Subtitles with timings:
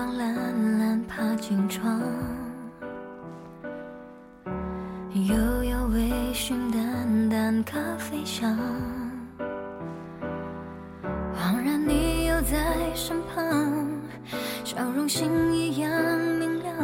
[0.00, 2.00] 光懒懒爬进窗，
[5.12, 8.58] 悠悠微醺淡淡咖啡香，
[11.36, 13.90] 恍然你又在身旁，
[14.64, 16.74] 笑容星一样明亮。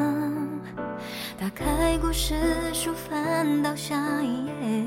[1.40, 2.34] 打开故事
[2.74, 4.86] 书，翻到下一页。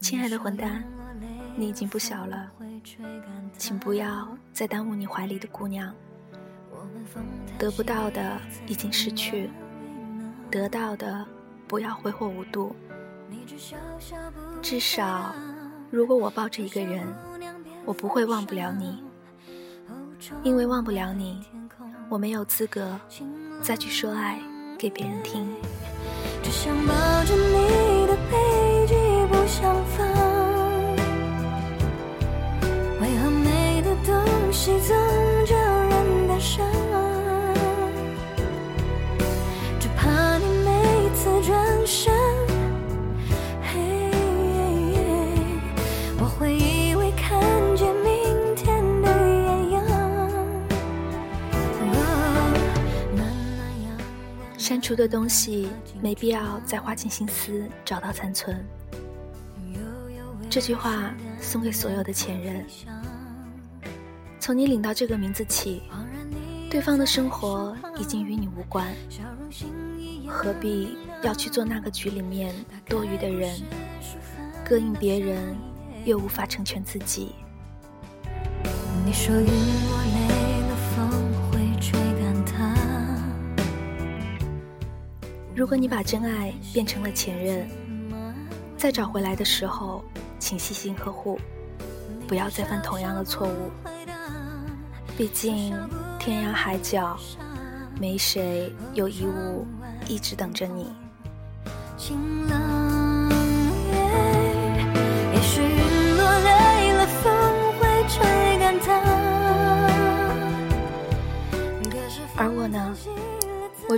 [0.00, 0.84] 亲爱的混蛋，
[1.56, 2.52] 你已经不小了，
[3.58, 5.92] 请不要再耽误你怀里的姑娘。
[7.58, 9.50] 得不到的已经失去，
[10.50, 11.26] 得到的
[11.66, 12.74] 不要挥霍无度。
[14.60, 15.34] 至少，
[15.90, 17.06] 如果我抱着一个人，
[17.84, 19.02] 我不会忘不了你，
[20.42, 21.40] 因为忘不了你，
[22.08, 22.98] 我没有资格
[23.62, 24.40] 再去说爱
[24.78, 25.48] 给别人听。
[26.42, 28.55] 只想抱着你的背
[54.66, 55.68] 删除的东西
[56.02, 58.66] 没必要再花尽心思找到残存。
[60.50, 62.66] 这句话送给所有的前任。
[64.40, 65.84] 从你领到这个名字起，
[66.68, 68.92] 对方的生活已经与你无关，
[70.26, 72.52] 何必要去做那个局里面
[72.88, 73.56] 多余的人，
[74.68, 75.56] 膈应别人
[76.04, 77.36] 又无法成全自己。
[79.04, 79.46] 你说云
[85.66, 87.68] 如果你把真爱变成了前任，
[88.78, 90.04] 再找回来的时候，
[90.38, 91.40] 请细心呵护，
[92.28, 93.72] 不要再犯同样的错误。
[95.18, 95.74] 毕竟
[96.20, 97.18] 天涯海角，
[98.00, 99.66] 没谁有义务
[100.06, 100.86] 一直等着你。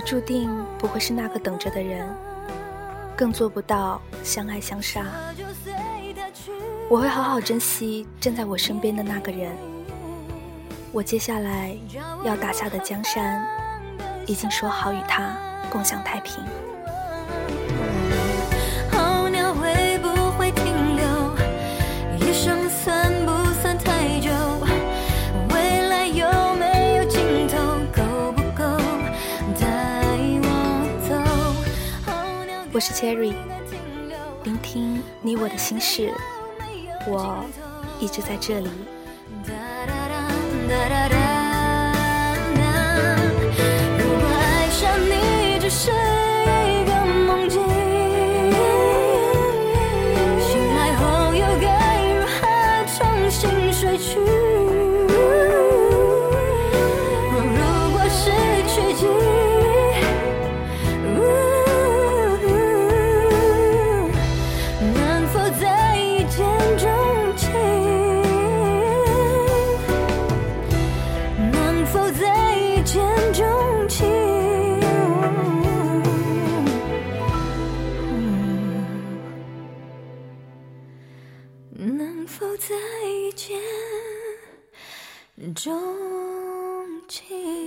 [0.09, 0.49] 注定
[0.79, 2.03] 不会是那个等着的人，
[3.15, 5.05] 更做不到相爱相杀。
[6.89, 9.55] 我会好好珍惜站在我身边的那个人。
[10.91, 11.77] 我接下来
[12.23, 13.45] 要打下的江山，
[14.25, 15.37] 已经说好与他
[15.69, 16.43] 共享太平。
[32.79, 33.33] 我是 Cherry，
[34.45, 36.13] 聆听你我的心事，
[37.05, 37.43] 我
[37.99, 38.69] 一直在这里。
[39.45, 39.51] 哒
[39.85, 40.29] 哒哒
[40.69, 41.15] 哒哒哒
[43.97, 46.91] 如果爱上你只是一个
[47.27, 47.59] 梦境，
[50.39, 51.67] 醒来后又该
[52.13, 52.47] 如何
[52.95, 54.15] 重新睡去？
[82.29, 82.75] 否再
[83.35, 83.59] 见
[85.55, 85.73] 钟
[87.07, 87.58] 情？